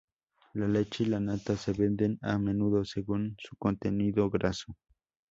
La 0.55 0.67
leche 0.67 1.03
y 1.03 1.05
la 1.05 1.19
nata 1.19 1.55
se 1.55 1.73
venden 1.73 2.17
a 2.23 2.39
menudo 2.39 2.83
según 2.83 3.35
su 3.37 3.55
contenido 3.55 4.31
graso. 4.31 4.75